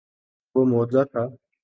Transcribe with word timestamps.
وہ 0.55 0.61
معجزہ 0.71 1.03
تھا۔ 1.11 1.23